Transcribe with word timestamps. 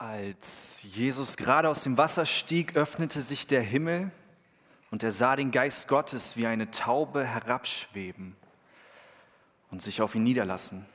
Als 0.00 0.84
Jesus 0.92 1.36
gerade 1.36 1.68
aus 1.68 1.82
dem 1.82 1.98
Wasser 1.98 2.24
stieg, 2.24 2.76
öffnete 2.76 3.20
sich 3.20 3.48
der 3.48 3.62
Himmel 3.62 4.12
und 4.92 5.02
er 5.02 5.10
sah 5.10 5.34
den 5.34 5.50
Geist 5.50 5.88
Gottes 5.88 6.36
wie 6.36 6.46
eine 6.46 6.70
Taube 6.70 7.24
herabschweben 7.24 8.36
und 9.72 9.82
sich 9.82 10.00
auf 10.00 10.14
ihn 10.14 10.22
niederlassen. 10.22 10.86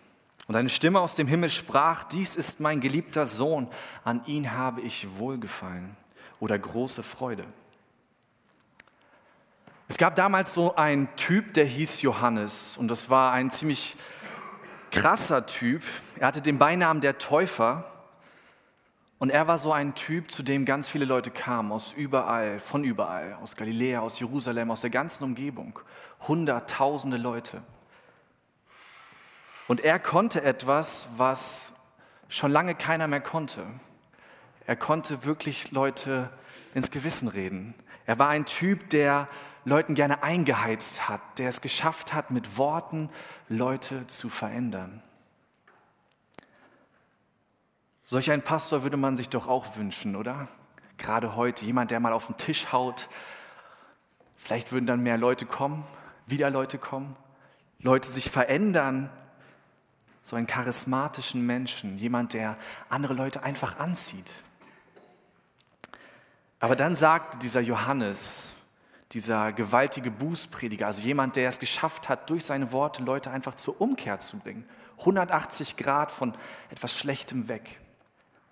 Und 0.47 0.55
eine 0.55 0.70
Stimme 0.70 1.02
aus 1.02 1.16
dem 1.16 1.28
Himmel 1.28 1.50
sprach, 1.50 2.05
dies 2.05 2.38
ist 2.38 2.62
mein 2.62 2.79
geliebter 2.79 3.26
Sohn, 3.26 3.68
an 4.05 4.26
ihn 4.26 4.54
habe 4.54 4.79
ich 4.79 5.17
wohlgefallen 5.17 5.97
oder 6.40 6.58
große 6.58 7.04
Freude. 7.04 7.44
Es 9.90 9.97
gab 9.97 10.15
damals 10.15 10.54
so 10.54 10.78
einen 10.78 11.13
Typ, 11.17 11.54
der 11.56 11.65
hieß 11.65 12.04
Johannes 12.04 12.78
und 12.78 12.88
das 12.88 13.10
war 13.10 13.33
ein 13.33 13.51
ziemlich 13.51 13.97
krasser 14.92 15.46
Typ. 15.46 15.83
Er 16.16 16.27
hatte 16.27 16.41
den 16.41 16.58
Beinamen 16.58 17.02
der 17.02 17.17
Täufer 17.17 17.90
und 19.23 19.30
er 19.30 19.48
war 19.48 19.58
so 19.58 19.71
ein 19.71 19.95
Typ, 19.95 20.31
zu 20.31 20.44
dem 20.44 20.66
ganz 20.66 20.90
viele 20.90 21.05
Leute 21.05 21.32
kamen, 21.32 21.72
aus 21.72 21.94
überall, 21.94 22.59
von 22.59 22.84
überall, 22.84 23.38
aus 23.41 23.55
Galiläa, 23.55 24.02
aus 24.02 24.20
Jerusalem, 24.20 24.70
aus 24.70 24.82
der 24.82 24.90
ganzen 24.90 25.23
Umgebung. 25.23 25.80
Hunderttausende 26.27 27.16
Leute. 27.16 27.63
Und 29.70 29.80
er 29.80 29.98
konnte 29.98 30.44
etwas, 30.44 31.08
was 31.16 31.80
schon 32.27 32.52
lange 32.52 32.76
keiner 32.76 33.08
mehr 33.08 33.22
konnte. 33.22 33.66
Er 34.68 34.76
konnte 34.76 35.24
wirklich 35.24 35.71
Leute 35.71 36.30
ins 36.74 36.91
Gewissen 36.91 37.30
reden. 37.30 37.76
Er 38.05 38.20
war 38.20 38.27
ein 38.27 38.44
Typ, 38.44 38.90
der 38.90 39.30
Leuten 39.63 39.96
gerne 39.96 40.21
eingeheizt 40.21 41.08
hat, 41.08 41.21
der 41.40 41.48
es 41.48 41.62
geschafft 41.62 42.13
hat, 42.13 42.30
mit 42.30 42.58
Worten 42.58 43.10
Leute 43.48 44.05
zu 44.08 44.27
verändern. 44.27 45.02
Solch 48.13 48.30
ein 48.30 48.44
Pastor 48.44 48.84
würde 48.84 48.95
man 48.95 49.17
sich 49.17 49.30
doch 49.30 49.48
auch 49.48 49.76
wünschen, 49.76 50.16
oder? 50.16 50.48
Gerade 50.99 51.35
heute, 51.35 51.66
jemand, 51.66 51.90
der 51.90 51.99
mal 51.99 52.13
auf 52.13 52.27
den 52.27 52.38
Tisch 52.38 52.71
haut. 52.71 53.10
Vielleicht 54.35 54.71
würden 54.71 54.85
dann 54.85 55.01
mehr 55.01 55.18
Leute 55.18 55.48
kommen, 55.48 55.84
wieder 56.27 56.51
Leute 56.51 56.77
kommen, 56.77 57.15
Leute 57.79 58.07
sich 58.07 58.29
verändern. 58.29 59.10
So 60.21 60.35
einen 60.35 60.46
charismatischen 60.46 61.43
Menschen, 61.43 61.98
jemand, 61.98 62.34
der 62.34 62.55
andere 62.88 63.15
Leute 63.15 63.41
einfach 63.41 63.79
anzieht. 63.79 64.31
Aber 66.59 66.75
dann 66.75 66.95
sagte 66.95 67.39
dieser 67.39 67.61
Johannes, 67.61 68.53
dieser 69.13 69.51
gewaltige 69.53 70.11
Bußprediger, 70.11 70.85
also 70.85 71.01
jemand, 71.01 71.35
der 71.35 71.49
es 71.49 71.57
geschafft 71.57 72.09
hat, 72.09 72.29
durch 72.29 72.45
seine 72.45 72.71
Worte 72.71 73.01
Leute 73.01 73.31
einfach 73.31 73.55
zur 73.55 73.81
Umkehr 73.81 74.19
zu 74.19 74.38
bringen, 74.38 74.69
180 74.99 75.77
Grad 75.77 76.11
von 76.11 76.35
etwas 76.69 76.95
Schlechtem 76.95 77.47
weg. 77.47 77.79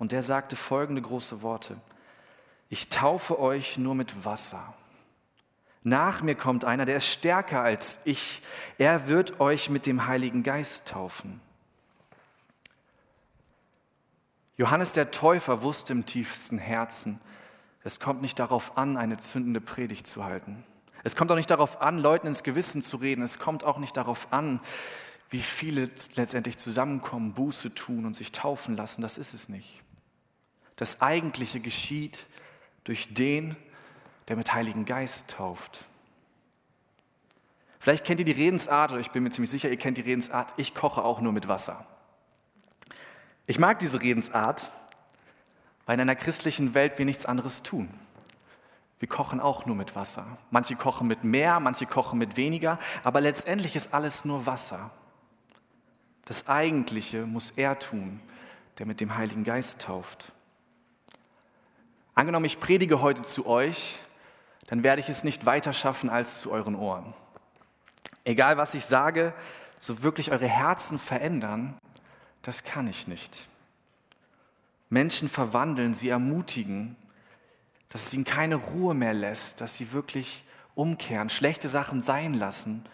Und 0.02 0.14
der 0.14 0.24
sagte 0.24 0.56
folgende 0.56 1.00
große 1.00 1.44
Worte. 1.44 1.80
Ich 2.70 2.90
taufe 2.90 3.40
euch 3.40 3.78
nur 3.78 3.94
mit 3.94 4.26
Wasser. 4.26 4.74
Nach 5.84 6.24
mir 6.24 6.34
kommt 6.34 6.66
einer, 6.66 6.86
der 6.86 6.96
ist 6.96 7.06
stärker 7.06 7.62
als 7.62 8.02
ich. 8.06 8.42
Er 8.80 9.10
wird 9.10 9.40
euch 9.40 9.70
mit 9.70 9.86
dem 9.86 10.08
Heiligen 10.08 10.42
Geist 10.42 10.88
taufen. 10.88 11.40
Johannes 14.58 14.92
der 14.92 15.12
Täufer 15.12 15.62
wusste 15.62 15.94
im 15.94 16.08
tiefsten 16.08 16.58
Herzen, 16.58 17.22
es 17.84 18.00
kommt 18.00 18.24
nicht 18.24 18.40
darauf 18.40 18.80
an, 18.80 18.98
eine 18.98 19.18
zündende 19.18 19.62
Predigt 19.62 20.08
zu 20.08 20.24
halten. 20.24 20.64
Es 21.04 21.16
kommt 21.16 21.32
auch 21.32 21.36
nicht 21.36 21.52
darauf 21.52 21.80
an, 21.80 22.00
Leuten 22.00 22.26
ins 22.26 22.42
Gewissen 22.42 22.82
zu 22.82 22.98
reden. 22.98 23.22
Es 23.22 23.38
kommt 23.38 23.64
auch 23.64 23.78
nicht 23.78 23.96
darauf 23.96 24.34
an, 24.34 24.62
wie 25.30 25.42
viele 25.42 25.92
letztendlich 26.16 26.58
zusammenkommen, 26.58 27.34
Buße 27.34 27.76
tun 27.76 28.08
und 28.08 28.16
sich 28.16 28.32
taufen 28.32 28.76
lassen. 28.76 29.04
Das 29.04 29.20
ist 29.20 29.36
es 29.36 29.48
nicht. 29.48 29.81
Das 30.82 31.00
Eigentliche 31.00 31.60
geschieht 31.60 32.26
durch 32.86 33.14
den, 33.14 33.56
der 34.28 34.36
mit 34.36 34.52
Heiligen 34.52 34.86
Geist 34.86 35.30
tauft. 35.30 35.86
Vielleicht 37.78 38.04
kennt 38.04 38.20
ihr 38.20 38.26
die 38.26 38.32
Redensart, 38.32 38.92
oder 38.92 39.00
ich 39.00 39.12
bin 39.12 39.22
mir 39.22 39.30
ziemlich 39.30 39.52
sicher, 39.52 39.70
ihr 39.70 39.78
kennt 39.78 40.00
die 40.00 40.02
Redensart, 40.02 40.56
ich 40.58 40.74
koche 40.74 41.04
auch 41.04 41.22
nur 41.22 41.34
mit 41.34 41.48
Wasser. 41.48 41.86
Ich 43.46 43.60
mag 43.60 43.78
diese 43.78 44.02
Redensart, 44.02 44.72
weil 45.86 45.94
in 45.94 46.02
einer 46.02 46.16
christlichen 46.16 46.74
Welt 46.74 46.98
wir 46.98 47.06
nichts 47.06 47.28
anderes 47.28 47.62
tun. 47.62 47.88
Wir 48.98 49.08
kochen 49.08 49.40
auch 49.40 49.68
nur 49.68 49.76
mit 49.76 49.96
Wasser. 49.96 50.40
Manche 50.50 50.76
kochen 50.76 51.06
mit 51.06 51.24
mehr, 51.24 51.60
manche 51.60 51.86
kochen 51.86 52.18
mit 52.18 52.38
weniger, 52.38 52.80
aber 53.04 53.22
letztendlich 53.22 53.76
ist 53.76 53.94
alles 53.94 54.26
nur 54.26 54.48
Wasser. 54.48 54.90
Das 56.26 56.50
Eigentliche 56.50 57.28
muss 57.28 57.52
er 57.52 57.78
tun, 57.78 58.20
der 58.80 58.88
mit 58.88 59.00
dem 59.00 59.16
Heiligen 59.16 59.44
Geist 59.44 59.84
tauft. 59.84 60.34
Angenommen, 62.14 62.46
ich 62.46 62.60
predige 62.60 63.02
heute 63.02 63.22
zu 63.22 63.46
euch, 63.46 63.98
dann 64.68 64.84
werde 64.84 65.02
ich 65.02 65.10
es 65.10 65.24
nicht 65.24 65.46
weiter 65.46 65.74
schaffen 65.74 66.10
als 66.10 66.42
zu 66.42 66.52
euren 66.52 66.76
Ohren. 66.76 67.14
Egal 68.24 68.58
was 68.58 68.76
ich 68.76 68.86
sage, 68.86 69.34
so 69.80 70.04
wirklich 70.04 70.32
eure 70.32 70.48
Herzen 70.48 71.00
verändern, 71.00 71.78
das 72.42 72.64
kann 72.64 72.88
ich 72.88 73.08
nicht. 73.08 73.48
Menschen 74.90 75.30
verwandeln, 75.30 75.94
sie 75.94 76.10
ermutigen, 76.10 76.96
dass 77.90 78.08
es 78.08 78.14
ihnen 78.14 78.26
keine 78.26 78.56
Ruhe 78.56 78.94
mehr 78.94 79.14
lässt, 79.14 79.62
dass 79.62 79.78
sie 79.78 79.92
wirklich 79.94 80.44
umkehren, 80.76 81.30
schlechte 81.30 81.70
Sachen 81.70 82.02
sein 82.02 82.34
lassen. 82.34 82.86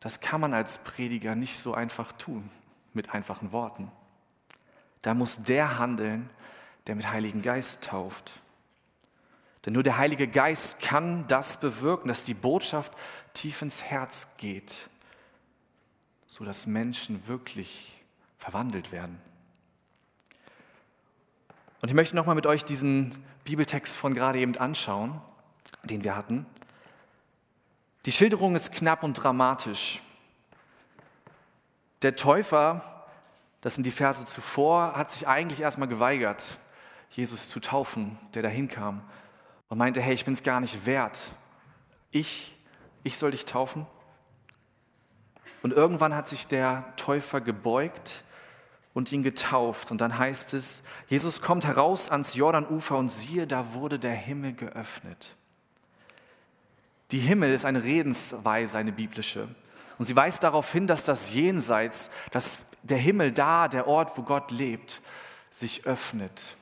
Das 0.00 0.20
kann 0.20 0.40
man 0.40 0.54
als 0.54 0.78
Prediger 0.78 1.34
nicht 1.34 1.58
so 1.58 1.74
einfach 1.74 2.12
tun, 2.12 2.48
mit 2.94 3.14
einfachen 3.14 3.52
Worten. 3.52 3.90
Da 5.02 5.14
muss 5.14 5.42
der 5.42 5.78
handeln, 5.78 6.30
der 6.88 6.96
mit 6.96 7.12
Heiligen 7.12 7.42
Geist 7.42 7.84
tauft. 7.84 8.32
Denn 9.64 9.74
nur 9.74 9.82
der 9.82 9.98
Heilige 9.98 10.26
Geist 10.26 10.80
kann 10.80 11.26
das 11.28 11.60
bewirken, 11.60 12.08
dass 12.08 12.24
die 12.24 12.34
Botschaft 12.34 12.92
tief 13.34 13.60
ins 13.60 13.82
Herz 13.82 14.36
geht, 14.38 14.88
sodass 16.26 16.66
Menschen 16.66 17.28
wirklich 17.28 18.00
verwandelt 18.38 18.90
werden. 18.90 19.20
Und 21.82 21.90
ich 21.90 21.94
möchte 21.94 22.16
nochmal 22.16 22.34
mit 22.34 22.46
euch 22.46 22.64
diesen 22.64 23.22
Bibeltext 23.44 23.94
von 23.94 24.14
gerade 24.14 24.38
eben 24.38 24.56
anschauen, 24.56 25.20
den 25.84 26.02
wir 26.02 26.16
hatten. 26.16 26.46
Die 28.06 28.12
Schilderung 28.12 28.56
ist 28.56 28.72
knapp 28.72 29.02
und 29.02 29.14
dramatisch. 29.14 30.00
Der 32.00 32.16
Täufer, 32.16 33.06
das 33.60 33.74
sind 33.74 33.84
die 33.84 33.90
Verse 33.90 34.24
zuvor, 34.24 34.94
hat 34.94 35.10
sich 35.10 35.28
eigentlich 35.28 35.60
erstmal 35.60 35.88
geweigert, 35.88 36.58
Jesus 37.10 37.48
zu 37.48 37.60
taufen, 37.60 38.18
der 38.34 38.42
da 38.42 38.48
hinkam 38.48 39.02
und 39.68 39.78
meinte, 39.78 40.00
hey, 40.00 40.14
ich 40.14 40.24
bin 40.24 40.34
es 40.34 40.42
gar 40.42 40.60
nicht 40.60 40.86
wert. 40.86 41.30
Ich, 42.10 42.56
ich 43.02 43.18
soll 43.18 43.30
dich 43.30 43.44
taufen? 43.44 43.86
Und 45.62 45.72
irgendwann 45.72 46.14
hat 46.14 46.28
sich 46.28 46.46
der 46.46 46.84
Täufer 46.96 47.40
gebeugt 47.40 48.22
und 48.94 49.12
ihn 49.12 49.22
getauft. 49.22 49.90
Und 49.90 50.00
dann 50.00 50.18
heißt 50.18 50.54
es, 50.54 50.84
Jesus 51.08 51.42
kommt 51.42 51.66
heraus 51.66 52.10
ans 52.10 52.34
Jordanufer 52.34 52.96
und 52.96 53.10
siehe, 53.10 53.46
da 53.46 53.74
wurde 53.74 53.98
der 53.98 54.14
Himmel 54.14 54.54
geöffnet. 54.54 55.34
Die 57.10 57.18
Himmel 57.18 57.52
ist 57.52 57.64
eine 57.64 57.82
Redensweise, 57.82 58.78
eine 58.78 58.92
biblische. 58.92 59.48
Und 59.98 60.06
sie 60.06 60.14
weist 60.14 60.44
darauf 60.44 60.70
hin, 60.70 60.86
dass 60.86 61.04
das 61.04 61.32
Jenseits, 61.32 62.12
dass 62.30 62.60
der 62.82 62.98
Himmel 62.98 63.32
da, 63.32 63.68
der 63.68 63.88
Ort, 63.88 64.16
wo 64.16 64.22
Gott 64.22 64.50
lebt, 64.50 65.00
sich 65.50 65.86
öffnet 65.86 66.54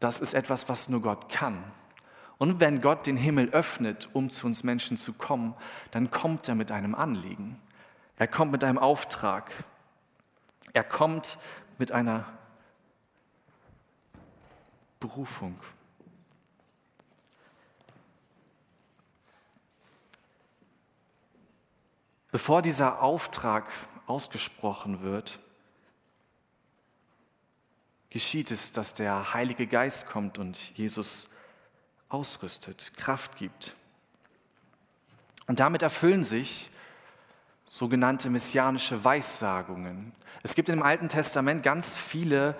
das 0.00 0.20
ist 0.20 0.34
etwas, 0.34 0.68
was 0.68 0.88
nur 0.88 1.02
Gott 1.02 1.28
kann. 1.28 1.64
Und 2.38 2.60
wenn 2.60 2.80
Gott 2.82 3.06
den 3.06 3.16
Himmel 3.16 3.48
öffnet, 3.50 4.08
um 4.12 4.30
zu 4.30 4.46
uns 4.46 4.62
Menschen 4.62 4.98
zu 4.98 5.14
kommen, 5.14 5.54
dann 5.90 6.10
kommt 6.10 6.48
er 6.48 6.54
mit 6.54 6.70
einem 6.70 6.94
Anliegen. 6.94 7.60
Er 8.16 8.28
kommt 8.28 8.52
mit 8.52 8.62
einem 8.62 8.78
Auftrag. 8.78 9.50
Er 10.72 10.84
kommt 10.84 11.38
mit 11.78 11.92
einer 11.92 12.26
Berufung. 15.00 15.58
Bevor 22.32 22.60
dieser 22.60 23.00
Auftrag 23.00 23.70
ausgesprochen 24.06 25.00
wird, 25.00 25.38
geschieht 28.16 28.50
es, 28.50 28.72
dass 28.72 28.94
der 28.94 29.34
Heilige 29.34 29.66
Geist 29.66 30.08
kommt 30.08 30.38
und 30.38 30.74
Jesus 30.74 31.28
ausrüstet, 32.08 32.92
Kraft 32.96 33.36
gibt. 33.36 33.74
Und 35.46 35.60
damit 35.60 35.82
erfüllen 35.82 36.24
sich 36.24 36.70
sogenannte 37.68 38.30
messianische 38.30 39.04
Weissagungen. 39.04 40.14
Es 40.42 40.54
gibt 40.54 40.70
im 40.70 40.82
Alten 40.82 41.10
Testament 41.10 41.62
ganz 41.62 41.94
viele 41.94 42.56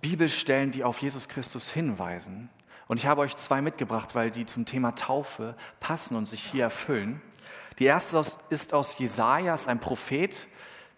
Bibelstellen, 0.00 0.70
die 0.70 0.84
auf 0.84 0.98
Jesus 0.98 1.28
Christus 1.28 1.70
hinweisen. 1.70 2.48
Und 2.86 2.98
ich 2.98 3.06
habe 3.06 3.22
euch 3.22 3.34
zwei 3.34 3.62
mitgebracht, 3.62 4.14
weil 4.14 4.30
die 4.30 4.46
zum 4.46 4.64
Thema 4.64 4.94
Taufe 4.94 5.56
passen 5.80 6.14
und 6.14 6.28
sich 6.28 6.44
hier 6.44 6.62
erfüllen. 6.62 7.20
Die 7.80 7.86
erste 7.86 8.24
ist 8.48 8.72
aus 8.72 8.96
Jesajas, 8.98 9.66
ein 9.66 9.80
Prophet, 9.80 10.46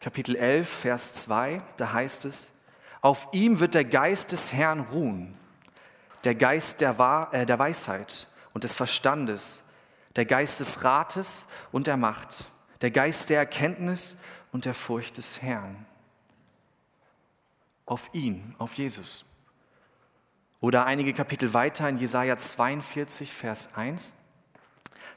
Kapitel 0.00 0.37
11, 0.37 0.69
Vers 0.69 1.14
2. 1.14 1.62
Da 1.78 1.94
heißt 1.94 2.26
es: 2.26 2.56
Auf 3.00 3.28
ihm 3.32 3.60
wird 3.60 3.75
der 3.75 3.84
Geist 3.84 4.32
des 4.32 4.52
Herrn 4.52 4.81
ruhen, 4.81 5.37
der 6.25 6.34
Geist 6.34 6.81
der, 6.81 6.98
Wahr, 6.98 7.32
äh, 7.32 7.46
der 7.46 7.58
Weisheit 7.58 8.26
und 8.52 8.64
des 8.64 8.75
Verstandes, 8.75 9.64
der 10.16 10.25
Geist 10.25 10.60
des 10.60 10.82
Rates 10.82 11.48
und 11.72 11.87
der 11.87 11.96
Macht, 11.96 12.46
der 12.81 12.90
Geist 12.90 13.31
der 13.31 13.38
Erkenntnis 13.38 14.19
und 14.52 14.64
der 14.64 14.75
Furcht 14.75 15.19
des 15.19 15.43
Herrn. 15.43 15.84
Auf 17.84 18.10
ihn, 18.12 18.54
auf 18.58 18.75
Jesus. 18.75 19.25
Oder 20.60 20.87
einige 20.87 21.12
Kapitel 21.12 21.54
weiter 21.54 21.88
in 21.88 21.98
Jesaja 21.98 22.37
42, 22.37 23.32
Vers 23.32 23.76
1. 23.76 24.14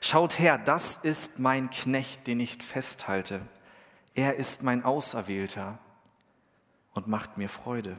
Schaut 0.01 0.37
her, 0.37 0.57
das 0.57 0.97
ist 0.97 1.39
mein 1.39 1.69
Knecht, 1.69 2.27
den 2.27 2.39
ich 2.39 2.61
festhalte. 2.63 3.41
Er 4.13 4.35
ist 4.35 4.63
mein 4.63 4.83
Auserwählter 4.83 5.79
und 6.99 7.07
macht 7.07 7.37
mir 7.37 7.47
Freude. 7.47 7.97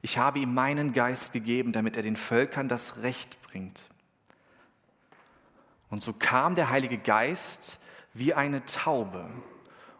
Ich 0.00 0.18
habe 0.18 0.38
ihm 0.38 0.54
meinen 0.54 0.92
Geist 0.92 1.32
gegeben, 1.32 1.72
damit 1.72 1.96
er 1.96 2.02
den 2.04 2.16
Völkern 2.16 2.68
das 2.68 3.02
Recht 3.02 3.42
bringt. 3.42 3.88
Und 5.90 6.02
so 6.02 6.12
kam 6.12 6.54
der 6.54 6.70
Heilige 6.70 6.98
Geist 6.98 7.78
wie 8.12 8.32
eine 8.32 8.64
Taube. 8.64 9.28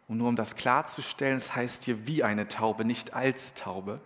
Und 0.06 0.18
nur 0.18 0.28
um 0.28 0.36
das 0.36 0.54
klarzustellen, 0.54 1.36
es 1.36 1.56
heißt 1.56 1.84
hier 1.84 2.06
wie 2.06 2.22
eine 2.22 2.46
Taube, 2.46 2.84
nicht 2.84 3.14
als 3.14 3.54
Taube. 3.54 4.00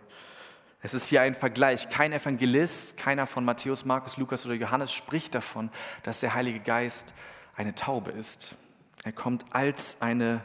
Es 0.80 0.94
ist 0.94 1.06
hier 1.06 1.20
ein 1.20 1.34
Vergleich. 1.34 1.90
Kein 1.90 2.12
Evangelist, 2.12 2.96
keiner 2.96 3.26
von 3.26 3.44
Matthäus, 3.44 3.84
Markus, 3.84 4.16
Lukas 4.16 4.46
oder 4.46 4.54
Johannes 4.54 4.92
spricht 4.92 5.34
davon, 5.34 5.70
dass 6.02 6.20
der 6.20 6.32
Heilige 6.32 6.60
Geist 6.60 7.12
eine 7.56 7.74
Taube 7.74 8.12
ist. 8.12 8.54
Er 9.04 9.12
kommt 9.12 9.44
als 9.50 10.00
eine 10.00 10.42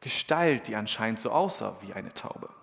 Gestalt, 0.00 0.68
die 0.68 0.76
anscheinend 0.76 1.20
so 1.20 1.30
aussah 1.30 1.76
wie 1.80 1.94
eine 1.94 2.12
Taube. 2.12 2.55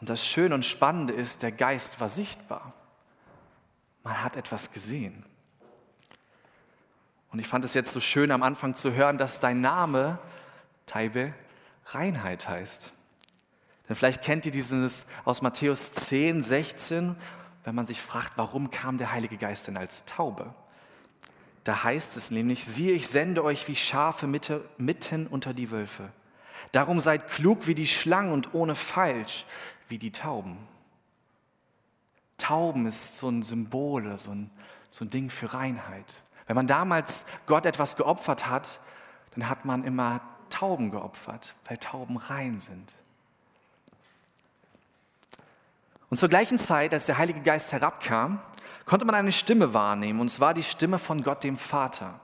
Und 0.00 0.08
das 0.08 0.26
Schöne 0.26 0.54
und 0.54 0.64
Spannende 0.64 1.12
ist, 1.12 1.42
der 1.42 1.52
Geist 1.52 2.00
war 2.00 2.08
sichtbar. 2.08 2.72
Man 4.02 4.22
hat 4.22 4.36
etwas 4.36 4.72
gesehen. 4.72 5.24
Und 7.32 7.38
ich 7.40 7.48
fand 7.48 7.64
es 7.64 7.74
jetzt 7.74 7.92
so 7.92 8.00
schön 8.00 8.30
am 8.30 8.42
Anfang 8.42 8.74
zu 8.74 8.92
hören, 8.92 9.18
dass 9.18 9.40
dein 9.40 9.60
Name, 9.60 10.18
Taibe, 10.86 11.34
Reinheit 11.86 12.48
heißt. 12.48 12.92
Denn 13.88 13.96
vielleicht 13.96 14.22
kennt 14.22 14.46
ihr 14.46 14.52
dieses 14.52 15.08
aus 15.24 15.42
Matthäus 15.42 15.92
10, 15.92 16.42
16, 16.42 17.16
wenn 17.64 17.74
man 17.74 17.86
sich 17.86 18.00
fragt, 18.00 18.36
warum 18.36 18.70
kam 18.70 18.98
der 18.98 19.12
Heilige 19.12 19.36
Geist 19.36 19.66
denn 19.66 19.76
als 19.76 20.04
Taube? 20.04 20.54
Da 21.64 21.82
heißt 21.82 22.16
es 22.16 22.30
nämlich, 22.30 22.64
siehe, 22.64 22.92
ich 22.92 23.08
sende 23.08 23.42
euch 23.42 23.66
wie 23.66 23.74
Schafe 23.76 24.28
mitten 24.28 25.26
unter 25.26 25.52
die 25.52 25.70
Wölfe. 25.70 26.10
Darum 26.72 27.00
seid 27.00 27.28
klug 27.28 27.66
wie 27.66 27.74
die 27.74 27.86
Schlangen 27.86 28.32
und 28.32 28.54
ohne 28.54 28.74
Falsch 28.74 29.44
wie 29.88 29.98
die 29.98 30.12
Tauben. 30.12 30.58
Tauben 32.38 32.86
ist 32.86 33.18
so 33.18 33.28
ein 33.28 33.42
Symbol, 33.42 34.16
so 34.16 34.30
ein, 34.30 34.50
so 34.90 35.04
ein 35.04 35.10
Ding 35.10 35.30
für 35.30 35.54
Reinheit. 35.54 36.22
Wenn 36.46 36.56
man 36.56 36.66
damals 36.66 37.26
Gott 37.46 37.66
etwas 37.66 37.96
geopfert 37.96 38.48
hat, 38.48 38.78
dann 39.34 39.48
hat 39.48 39.64
man 39.64 39.84
immer 39.84 40.20
Tauben 40.50 40.90
geopfert, 40.90 41.54
weil 41.66 41.78
Tauben 41.78 42.16
rein 42.16 42.60
sind. 42.60 42.94
Und 46.08 46.18
zur 46.18 46.28
gleichen 46.28 46.58
Zeit, 46.58 46.92
als 46.92 47.06
der 47.06 47.18
Heilige 47.18 47.40
Geist 47.40 47.72
herabkam, 47.72 48.40
konnte 48.84 49.04
man 49.04 49.14
eine 49.16 49.32
Stimme 49.32 49.74
wahrnehmen, 49.74 50.20
und 50.20 50.28
zwar 50.28 50.54
die 50.54 50.62
Stimme 50.62 50.98
von 50.98 51.22
Gott 51.22 51.42
dem 51.42 51.56
Vater. 51.56 52.20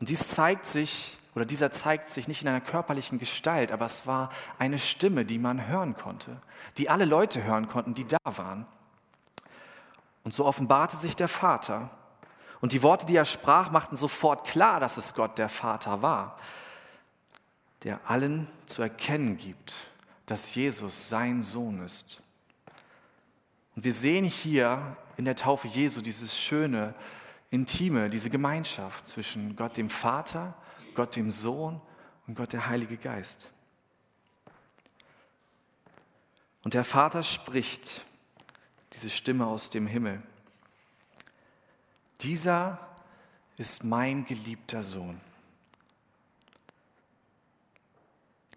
Und 0.00 0.08
dies 0.08 0.28
zeigt 0.28 0.66
sich 0.66 1.16
oder 1.34 1.44
dieser 1.44 1.72
zeigt 1.72 2.10
sich 2.10 2.28
nicht 2.28 2.42
in 2.42 2.48
einer 2.48 2.60
körperlichen 2.60 3.18
Gestalt, 3.18 3.72
aber 3.72 3.86
es 3.86 4.06
war 4.06 4.30
eine 4.58 4.78
Stimme, 4.78 5.24
die 5.24 5.38
man 5.38 5.66
hören 5.66 5.96
konnte, 5.96 6.40
die 6.78 6.88
alle 6.88 7.04
Leute 7.04 7.42
hören 7.42 7.68
konnten, 7.68 7.94
die 7.94 8.06
da 8.06 8.18
waren. 8.24 8.66
Und 10.22 10.32
so 10.32 10.44
offenbarte 10.46 10.96
sich 10.96 11.16
der 11.16 11.28
Vater. 11.28 11.90
Und 12.60 12.72
die 12.72 12.82
Worte, 12.82 13.04
die 13.06 13.16
er 13.16 13.24
sprach, 13.24 13.70
machten 13.70 13.96
sofort 13.96 14.46
klar, 14.46 14.80
dass 14.80 14.96
es 14.96 15.14
Gott 15.14 15.36
der 15.36 15.48
Vater 15.48 16.02
war, 16.02 16.38
der 17.82 18.00
allen 18.08 18.46
zu 18.66 18.82
erkennen 18.82 19.36
gibt, 19.36 19.74
dass 20.26 20.54
Jesus 20.54 21.08
sein 21.08 21.42
Sohn 21.42 21.82
ist. 21.82 22.22
Und 23.76 23.84
wir 23.84 23.92
sehen 23.92 24.24
hier 24.24 24.96
in 25.16 25.24
der 25.24 25.36
Taufe 25.36 25.68
Jesu 25.68 26.00
dieses 26.00 26.38
schöne, 26.38 26.94
intime, 27.50 28.08
diese 28.08 28.30
Gemeinschaft 28.30 29.06
zwischen 29.06 29.56
Gott 29.56 29.76
dem 29.76 29.90
Vater 29.90 30.54
Gott 30.94 31.16
dem 31.16 31.30
Sohn 31.30 31.80
und 32.26 32.36
Gott 32.36 32.52
der 32.52 32.66
Heilige 32.66 32.96
Geist. 32.96 33.50
Und 36.62 36.74
der 36.74 36.84
Vater 36.84 37.22
spricht 37.22 38.04
diese 38.92 39.10
Stimme 39.10 39.46
aus 39.46 39.70
dem 39.70 39.86
Himmel. 39.86 40.22
Dieser 42.22 42.78
ist 43.56 43.84
mein 43.84 44.24
geliebter 44.24 44.82
Sohn. 44.82 45.20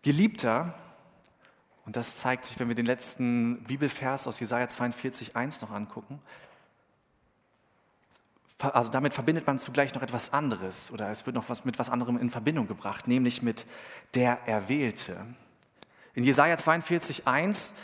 Geliebter, 0.03 0.73
und 1.85 1.97
das 1.97 2.15
zeigt 2.15 2.45
sich, 2.45 2.59
wenn 2.59 2.69
wir 2.69 2.75
den 2.75 2.85
letzten 2.85 3.63
Bibelvers 3.63 4.25
aus 4.25 4.39
Jesaja 4.39 4.67
42, 4.69 5.35
1 5.35 5.61
noch 5.61 5.71
angucken, 5.71 6.21
also 8.59 8.91
damit 8.91 9.13
verbindet 9.13 9.45
man 9.45 9.59
zugleich 9.59 9.93
noch 9.93 10.01
etwas 10.01 10.33
anderes 10.33 10.91
oder 10.91 11.09
es 11.09 11.25
wird 11.25 11.35
noch 11.35 11.49
was 11.49 11.63
mit 11.63 11.77
was 11.77 11.89
anderem 11.89 12.17
in 12.17 12.29
Verbindung 12.29 12.67
gebracht, 12.67 13.07
nämlich 13.07 13.41
mit 13.41 13.65
der 14.15 14.47
Erwählte. 14.47 15.25
In 16.15 16.23
Jesaja 16.23 16.57
42, 16.57 17.27
1 17.27 17.75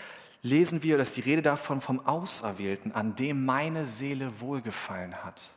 lesen 0.42 0.81
wir, 0.81 0.98
dass 0.98 1.14
die 1.14 1.22
Rede 1.22 1.44
davon 1.44 1.80
vom 1.81 2.06
Auserwählten, 2.06 2.92
an 2.92 3.16
dem 3.16 3.46
meine 3.46 3.86
Seele 3.86 4.42
wohlgefallen 4.42 5.16
hat. 5.24 5.52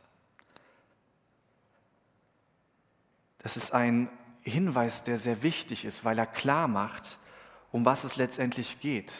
Das 3.39 3.57
ist 3.57 3.73
ein 3.73 4.09
Hinweis, 4.41 5.03
der 5.03 5.17
sehr 5.17 5.41
wichtig 5.41 5.85
ist, 5.85 6.05
weil 6.05 6.19
er 6.19 6.25
klar 6.25 6.67
macht, 6.67 7.17
um 7.71 7.85
was 7.85 8.03
es 8.03 8.15
letztendlich 8.15 8.79
geht. 8.79 9.13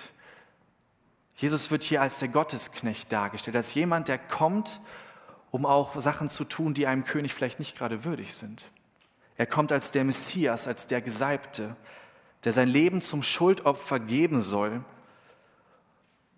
Jesus 1.35 1.69
wird 1.69 1.83
hier 1.83 2.01
als 2.01 2.19
der 2.19 2.29
Gottesknecht 2.29 3.11
dargestellt, 3.11 3.55
als 3.55 3.73
jemand, 3.73 4.07
der 4.07 4.17
kommt 4.17 4.79
um 5.51 5.65
auch 5.65 5.99
Sachen 5.99 6.29
zu 6.29 6.43
tun, 6.43 6.73
die 6.73 6.87
einem 6.87 7.03
König 7.03 7.33
vielleicht 7.33 7.59
nicht 7.59 7.77
gerade 7.77 8.03
würdig 8.03 8.33
sind. 8.33 8.69
Er 9.37 9.45
kommt 9.45 9.71
als 9.71 9.91
der 9.91 10.03
Messias, 10.03 10.67
als 10.67 10.87
der 10.87 11.01
Gesalbte, 11.01 11.75
der 12.43 12.53
sein 12.53 12.67
Leben 12.67 13.01
zum 13.01 13.23
Schuldopfer 13.23 13.99
geben 13.99 14.41
soll. 14.41 14.83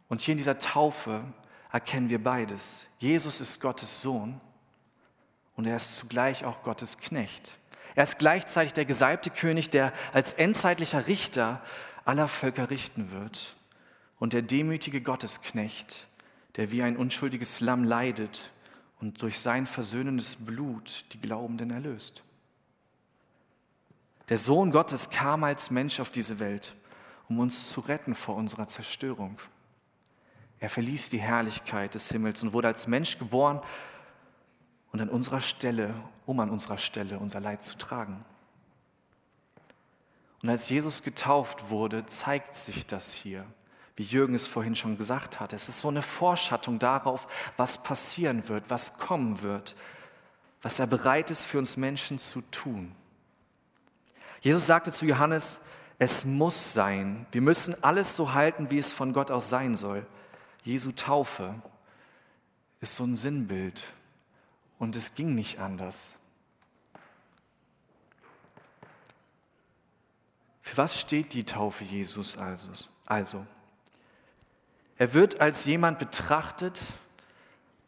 Und 0.08 0.22
hier 0.22 0.34
in 0.34 0.38
dieser 0.38 0.60
Taufe 0.60 1.24
erkennen 1.72 2.10
wir 2.10 2.24
beides. 2.24 2.88
Jesus 2.98 3.40
ist 3.40 3.62
Gottes 3.62 4.02
Sohn 4.02 4.40
und 5.56 5.66
er 5.66 5.76
ist 5.76 5.98
zugleich 5.98 6.46
auch 6.46 6.64
Gottes 6.64 6.98
Knecht. 6.98 7.58
Er 7.96 8.04
ist 8.04 8.20
gleichzeitig 8.20 8.74
der 8.74 8.86
gesalbte 8.86 9.30
König, 9.30 9.70
der 9.70 9.94
als 10.14 10.34
endzeitlicher 10.34 11.08
Richter 11.08 11.62
aller 12.06 12.28
Völker 12.28 12.70
richten 12.70 13.12
wird. 13.12 13.56
Und 14.20 14.34
der 14.34 14.42
demütige 14.42 15.02
Gottesknecht, 15.02 16.08
der 16.56 16.72
wie 16.72 16.84
ein 16.84 16.98
unschuldiges 16.98 17.62
Lamm 17.62 17.84
leidet 17.84 18.52
und 19.00 19.22
durch 19.22 19.40
sein 19.40 19.66
versöhnendes 19.66 20.36
Blut 20.36 21.06
die 21.14 21.22
Glaubenden 21.22 21.72
erlöst. 21.72 22.24
Der 24.28 24.38
Sohn 24.38 24.72
Gottes 24.72 25.10
kam 25.10 25.44
als 25.44 25.72
Mensch 25.72 26.00
auf 26.00 26.10
diese 26.10 26.40
Welt, 26.40 26.76
um 27.28 27.40
uns 27.40 27.70
zu 27.70 27.82
retten 27.82 28.14
vor 28.14 28.36
unserer 28.36 28.68
Zerstörung. 28.68 29.40
Er 30.60 30.70
verließ 30.70 31.10
die 31.10 31.20
Herrlichkeit 31.20 31.94
des 31.94 32.10
Himmels 32.10 32.44
und 32.44 32.54
wurde 32.54 32.68
als 32.68 32.88
Mensch 32.88 33.18
geboren 33.18 33.62
und 34.92 35.02
an 35.02 35.10
unserer 35.10 35.42
Stelle, 35.42 35.94
um 36.26 36.40
an 36.40 36.50
unserer 36.50 36.78
Stelle 36.78 37.20
unser 37.20 37.40
Leid 37.40 37.64
zu 37.64 37.78
tragen. 37.78 38.24
Und 40.44 40.50
als 40.50 40.70
Jesus 40.70 41.04
getauft 41.04 41.70
wurde, 41.70 42.06
zeigt 42.06 42.56
sich 42.56 42.86
das 42.86 43.14
hier 43.14 43.46
wie 44.00 44.04
Jürgen 44.04 44.34
es 44.34 44.48
vorhin 44.48 44.78
schon 44.78 44.98
gesagt 44.98 45.42
hat. 45.42 45.52
Es 45.52 45.68
ist 45.68 45.82
so 45.82 45.90
eine 45.90 46.02
Vorschattung 46.02 46.80
darauf, 46.80 47.28
was 47.58 47.84
passieren 47.84 48.48
wird, 48.48 48.70
was 48.70 48.98
kommen 48.98 49.42
wird, 49.42 49.76
was 50.62 50.80
er 50.80 50.88
bereit 50.88 51.30
ist 51.32 51.44
für 51.44 51.58
uns 51.58 51.76
Menschen 51.76 52.18
zu 52.18 52.40
tun. 52.44 52.96
Jesus 54.40 54.66
sagte 54.66 54.94
zu 54.94 55.06
Johannes, 55.06 55.66
es 55.98 56.24
muss 56.24 56.74
sein. 56.74 57.26
Wir 57.34 57.42
müssen 57.42 57.76
alles 57.84 58.16
so 58.16 58.34
halten, 58.34 58.72
wie 58.72 58.78
es 58.78 58.94
von 58.94 59.12
Gott 59.12 59.32
aus 59.32 59.50
sein 59.50 59.76
soll. 59.76 60.08
Jesu 60.64 60.94
Taufe 60.94 61.54
ist 62.80 62.96
so 62.96 63.04
ein 63.04 63.18
Sinnbild 63.18 63.84
und 64.78 64.96
es 64.96 65.14
ging 65.14 65.36
nicht 65.36 65.60
anders. 65.60 66.16
Für 70.62 70.78
was 70.78 70.98
steht 70.98 71.34
die 71.34 71.44
Taufe 71.44 71.84
Jesus 71.84 72.38
also? 72.38 72.70
also? 73.06 73.46
Er 75.00 75.14
wird 75.14 75.40
als 75.40 75.64
jemand 75.64 75.98
betrachtet, 75.98 76.86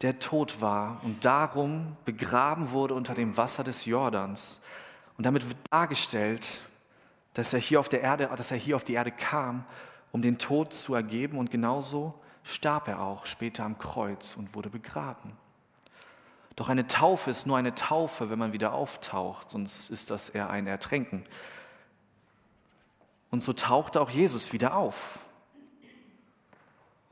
der 0.00 0.18
tot 0.18 0.62
war 0.62 0.98
und 1.04 1.26
darum 1.26 1.94
begraben 2.06 2.70
wurde 2.70 2.94
unter 2.94 3.12
dem 3.14 3.36
Wasser 3.36 3.62
des 3.62 3.84
Jordans. 3.84 4.60
Und 5.18 5.26
damit 5.26 5.46
wird 5.46 5.58
dargestellt, 5.70 6.62
dass 7.34 7.52
er 7.52 7.60
hier 7.60 7.80
auf 7.80 7.90
der 7.90 8.00
Erde, 8.00 8.30
dass 8.34 8.50
er 8.50 8.56
hier 8.56 8.76
auf 8.76 8.84
die 8.84 8.94
Erde 8.94 9.12
kam, 9.12 9.66
um 10.10 10.22
den 10.22 10.38
Tod 10.38 10.72
zu 10.72 10.94
ergeben 10.94 11.36
und 11.36 11.50
genauso 11.50 12.14
starb 12.44 12.88
er 12.88 13.00
auch 13.00 13.26
später 13.26 13.62
am 13.64 13.76
Kreuz 13.76 14.34
und 14.34 14.54
wurde 14.54 14.70
begraben. 14.70 15.32
Doch 16.56 16.70
eine 16.70 16.86
Taufe 16.86 17.30
ist 17.30 17.46
nur 17.46 17.58
eine 17.58 17.74
Taufe, 17.74 18.30
wenn 18.30 18.38
man 18.38 18.54
wieder 18.54 18.72
auftaucht, 18.72 19.50
sonst 19.50 19.90
ist 19.90 20.10
das 20.10 20.30
eher 20.30 20.48
ein 20.48 20.66
Ertränken. 20.66 21.24
Und 23.30 23.44
so 23.44 23.52
tauchte 23.52 24.00
auch 24.00 24.10
Jesus 24.10 24.54
wieder 24.54 24.74
auf. 24.74 25.18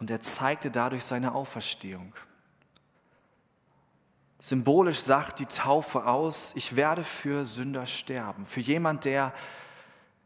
Und 0.00 0.10
er 0.10 0.20
zeigte 0.20 0.70
dadurch 0.70 1.04
seine 1.04 1.34
Auferstehung. 1.34 2.14
Symbolisch 4.40 5.00
sagt 5.00 5.38
die 5.38 5.46
Taufe 5.46 6.06
aus, 6.06 6.52
ich 6.56 6.74
werde 6.74 7.04
für 7.04 7.44
Sünder 7.44 7.86
sterben. 7.86 8.46
Für 8.46 8.60
jemand, 8.60 9.04
der 9.04 9.34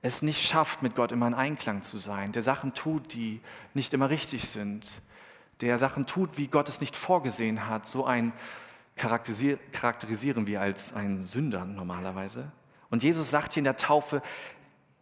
es 0.02 0.22
nicht 0.22 0.46
schafft, 0.46 0.82
mit 0.82 0.94
Gott 0.94 1.10
immer 1.10 1.26
in 1.26 1.34
Einklang 1.34 1.82
zu 1.82 1.98
sein, 1.98 2.30
der 2.30 2.42
Sachen 2.42 2.74
tut, 2.74 3.12
die 3.12 3.40
nicht 3.74 3.92
immer 3.92 4.10
richtig 4.10 4.48
sind, 4.48 5.00
der 5.60 5.76
Sachen 5.78 6.06
tut, 6.06 6.38
wie 6.38 6.46
Gott 6.46 6.68
es 6.68 6.80
nicht 6.80 6.96
vorgesehen 6.96 7.68
hat. 7.68 7.88
So 7.88 8.06
ein 8.06 8.32
charakterisieren 8.96 10.46
wir 10.46 10.60
als 10.60 10.92
einen 10.92 11.24
Sünder 11.24 11.64
normalerweise. 11.64 12.52
Und 12.90 13.02
Jesus 13.02 13.30
sagt 13.30 13.54
hier 13.54 13.62
in 13.62 13.64
der 13.64 13.76
Taufe, 13.76 14.22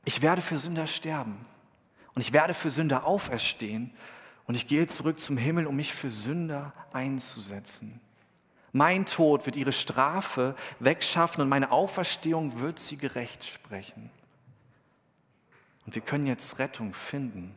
ich 0.07 0.23
werde 0.23 0.41
für 0.41 0.57
Sünder 0.57 0.87
sterben 0.87 1.45
und 2.14 2.23
ich 2.23 2.33
werde 2.33 2.55
für 2.55 2.71
Sünder 2.71 3.05
auferstehen 3.05 3.93
und 4.46 4.54
ich 4.54 4.66
gehe 4.66 4.87
zurück 4.87 5.20
zum 5.20 5.37
Himmel, 5.37 5.66
um 5.66 5.76
mich 5.76 5.92
für 5.92 6.11
Sünder 6.11 6.72
einzusetzen. 6.92 8.00
Mein 8.72 9.04
Tod 9.04 9.44
wird 9.44 9.56
ihre 9.56 9.72
Strafe 9.72 10.54
wegschaffen 10.80 11.42
und 11.42 11.49
meine 11.49 11.70
Auferstehung 11.70 12.61
wird 12.61 12.78
sie 12.78 12.96
gerecht 12.96 13.44
sprechen. 13.44 14.11
Und 15.84 15.94
wir 15.94 16.02
können 16.02 16.26
jetzt 16.26 16.58
Rettung 16.58 16.94
finden, 16.94 17.54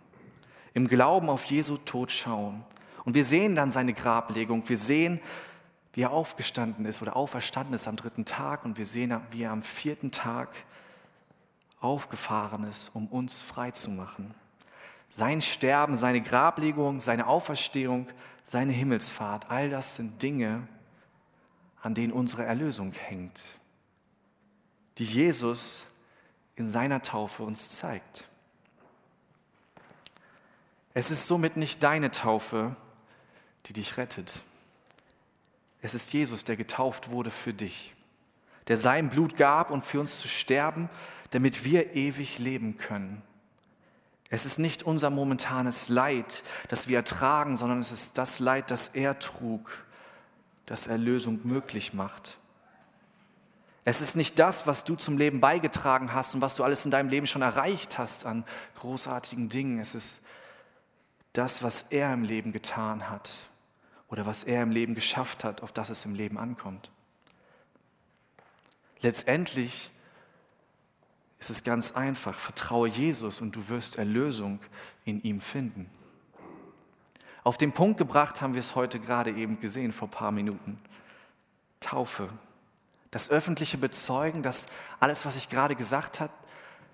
im 0.74 0.88
Glauben 0.88 1.30
auf 1.30 1.46
Jesu 1.46 1.77
Tod 1.77 2.12
schauen. 2.12 2.63
Und 3.06 3.13
wir 3.13 3.24
sehen 3.24 3.56
dann 3.56 3.72
seine 3.72 3.94
Grablegung, 3.94 4.68
wir 4.68 4.77
sehen, 4.77 5.22
wie 5.94 6.01
er 6.01 6.12
aufgestanden 6.12 6.86
ist 6.86 7.01
oder 7.01 7.15
auferstanden 7.15 7.74
ist 7.74 7.88
am 7.88 7.96
dritten 7.96 8.25
Tag 8.25 8.65
und 8.65 8.77
wir 8.77 8.86
sehen, 8.86 9.18
wie 9.32 9.44
er 9.44 9.51
am 9.51 9.63
vierten 9.63 10.12
Tag 10.12 10.50
aufgefahren 11.80 12.65
ist, 12.65 12.92
um 12.94 13.08
uns 13.08 13.42
frei 13.42 13.72
zu 13.72 13.92
machen. 13.92 14.34
Sein 15.16 15.42
Sterben, 15.42 15.96
seine 15.96 16.22
Grablegung, 16.22 17.00
seine 17.00 17.28
Auferstehung, 17.28 18.08
seine 18.44 18.74
Himmelsfahrt, 18.74 19.50
all 19.50 19.70
das 19.70 19.96
sind 19.96 20.22
Dinge, 20.22 20.68
an 21.82 21.94
denen 21.94 22.12
unsere 22.12 22.44
Erlösung 22.44 22.92
hängt, 22.92 23.44
die 24.98 25.06
Jesus 25.06 25.86
in 26.58 26.68
seiner 26.68 27.02
Taufe 27.02 27.44
uns 27.44 27.70
zeigt. 27.72 28.26
Es 30.94 31.12
ist 31.12 31.28
somit 31.28 31.56
nicht 31.56 31.82
deine 31.82 32.12
Taufe, 32.12 32.76
die 33.68 33.74
dich 33.74 33.96
rettet. 33.96 34.42
Es 35.82 35.94
ist 35.94 36.12
Jesus, 36.12 36.44
der 36.44 36.58
getauft 36.58 37.10
wurde 37.10 37.32
für 37.32 37.54
dich, 37.54 37.94
der 38.68 38.76
sein 38.76 39.10
Blut 39.10 39.38
gab, 39.38 39.72
um 39.72 39.82
für 39.82 40.02
uns 40.02 40.20
zu 40.20 40.28
sterben, 40.28 40.90
damit 41.30 41.64
wir 41.64 41.96
ewig 41.96 42.38
leben 42.38 42.78
können. 42.78 43.22
Es 44.29 44.46
ist 44.46 44.58
nicht 44.58 44.84
unser 44.84 45.10
momentanes 45.10 45.89
Leid, 45.89 46.44
das 46.70 46.88
wir 46.88 46.98
ertragen, 46.98 47.58
sondern 47.58 47.79
es 47.79 47.91
ist 47.91 48.17
das 48.17 48.39
Leid, 48.39 48.72
das 48.72 48.89
er 48.89 49.20
trug 49.20 49.86
das 50.65 50.88
Erlösung 50.88 51.41
möglich 51.44 51.94
macht. 51.94 52.38
Es 53.84 54.01
ist 54.01 54.15
nicht 54.15 54.39
das, 54.39 54.65
was 54.65 54.84
du 54.84 54.96
zum 54.96 55.17
Leben 55.17 55.39
beigetragen 55.39 56.12
hast 56.12 56.34
und 56.34 56.41
was 56.41 56.55
du 56.55 56.63
alles 56.63 56.86
in 56.86 56.91
deinem 56.91 57.10
Leben 57.10 57.27
schon 57.27 57.44
erreicht 57.44 58.00
hast 58.00 58.25
an 58.25 58.44
großartigen 58.79 59.48
Dingen. 59.48 59.79
Es 59.79 59.94
ist 59.94 60.25
das, 61.34 61.62
was 61.62 61.84
er 61.84 62.12
im 62.12 62.24
Leben 62.24 62.51
getan 62.51 63.12
hat 63.12 63.44
oder 64.08 64.25
was 64.25 64.44
er 64.44 64.63
im 64.63 64.72
Leben 64.72 64.96
geschafft 64.96 65.44
hat, 65.44 65.62
auf 65.62 65.72
das 65.72 65.89
es 65.89 66.03
im 66.03 66.15
Leben 66.15 66.39
ankommt. 66.39 66.89
Letztendlich 69.01 69.91
ist 71.39 71.50
es 71.50 71.63
ganz 71.63 71.94
einfach. 71.94 72.39
Vertraue 72.39 72.88
Jesus 72.88 73.42
und 73.42 73.56
du 73.56 73.68
wirst 73.70 73.98
Erlösung 73.98 74.60
in 75.04 75.22
ihm 75.24 75.39
finden. 75.39 75.89
Auf 77.44 77.58
den 77.58 77.72
Punkt 77.72 77.98
gebracht 77.98 78.42
haben 78.42 78.54
wir 78.54 78.60
es 78.60 78.75
heute 78.75 79.00
gerade 79.00 79.32
eben 79.32 79.60
gesehen, 79.60 79.92
vor 79.92 80.08
ein 80.08 80.12
paar 80.12 80.32
Minuten. 80.32 80.80
Taufe. 81.80 82.30
Das 83.12 83.30
öffentliche 83.30 83.77
Bezeugen, 83.77 84.42
dass 84.42 84.70
alles, 85.00 85.25
was 85.25 85.38
ich 85.38 85.50
gerade 85.50 85.75
gesagt 85.75 86.20
habe, 86.20 86.34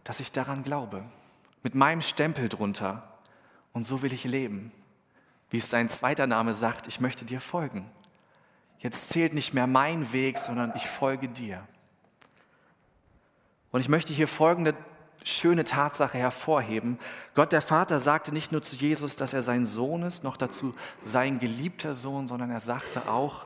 dass 0.03 0.19
ich 0.19 0.31
daran 0.31 0.63
glaube. 0.63 1.03
Mit 1.63 1.74
meinem 1.74 2.01
Stempel 2.01 2.50
drunter. 2.50 3.07
Und 3.71 3.86
so 3.86 4.01
will 4.01 4.12
ich 4.12 4.25
leben. 4.25 4.71
Wie 5.50 5.57
es 5.57 5.69
dein 5.69 5.88
zweiter 5.88 6.27
Name 6.27 6.53
sagt, 6.53 6.88
ich 6.88 7.00
möchte 7.00 7.24
dir 7.24 7.39
folgen. 7.39 7.89
Jetzt 8.79 9.10
zählt 9.10 9.33
nicht 9.33 9.53
mehr 9.53 9.67
mein 9.67 10.12
Weg, 10.12 10.38
sondern 10.38 10.74
ich 10.75 10.88
folge 10.88 11.29
dir. 11.29 11.65
Und 13.72 13.82
ich 13.82 13.90
möchte 13.90 14.13
hier 14.13 14.28
folgende 14.28 14.75
schöne 15.24 15.63
Tatsache 15.63 16.18
hervorheben. 16.18 16.98
Gott 17.36 17.51
der 17.51 17.62
Vater 17.62 18.00
sagte 18.00 18.34
nicht 18.34 18.51
nur 18.51 18.62
zu 18.62 18.75
Jesus, 18.75 19.16
dass 19.16 19.34
er 19.34 19.44
sein 19.44 19.66
Sohn 19.66 20.04
ist, 20.04 20.24
noch 20.24 20.38
dazu 20.38 20.74
sein 21.00 21.40
geliebter 21.40 21.94
Sohn, 21.94 22.28
sondern 22.28 22.50
er 22.50 22.60
sagte 22.60 23.10
auch, 23.10 23.46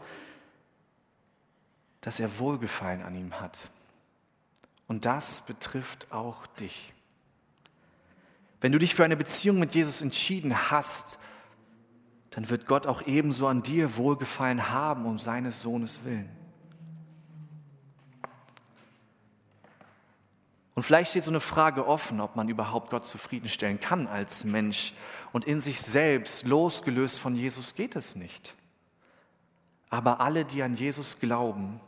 dass 2.01 2.20
er 2.20 2.39
Wohlgefallen 2.39 3.01
an 3.01 3.15
ihm 3.15 3.39
hat. 3.39 3.72
Und 4.88 5.05
das 5.05 5.41
betrifft 5.41 6.12
auch 6.12 6.46
dich. 6.60 6.94
Wenn 8.62 8.72
du 8.72 8.79
dich 8.79 8.96
für 8.96 9.03
eine 9.03 9.17
Beziehung 9.17 9.60
mit 9.60 9.75
Jesus 9.75 10.01
entschieden 10.01 10.72
hast, 10.72 11.20
dann 12.32 12.50
wird 12.50 12.67
Gott 12.67 12.88
auch 12.88 13.01
ebenso 13.05 13.48
an 13.48 13.63
dir 13.63 13.98
Wohlgefallen 13.98 14.70
haben 14.70 15.05
um 15.05 15.17
seines 15.17 15.62
Sohnes 15.62 16.03
willen. 16.03 16.29
Und 20.75 20.84
vielleicht 20.84 21.12
steht 21.12 21.24
so 21.24 21.32
eine 21.32 21.39
Frage 21.39 21.88
offen, 21.88 22.20
ob 22.20 22.36
man 22.36 22.50
überhaupt 22.50 22.89
Gott 22.89 23.08
zufriedenstellen 23.08 23.79
kann 23.79 24.08
als 24.08 24.44
Mensch. 24.44 24.94
Und 25.32 25.46
in 25.46 25.62
sich 25.62 25.79
selbst, 25.82 26.46
losgelöst 26.46 27.20
von 27.20 27.34
Jesus, 27.34 27.75
geht 27.75 27.96
es 27.96 28.15
nicht. 28.15 28.53
Aber 29.89 30.20
alle, 30.20 30.44
die 30.44 30.62
an 30.62 30.75
Jesus 30.75 31.20
glauben, 31.22 31.79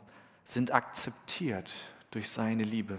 sind 0.44 0.72
akzeptiert 0.72 1.70
durch 2.10 2.30
seine 2.30 2.62
Liebe. 2.62 2.98